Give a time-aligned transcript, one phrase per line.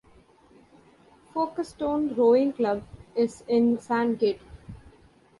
[1.31, 2.81] Folkestone Rowing Club
[3.13, 4.41] is in Sandgate.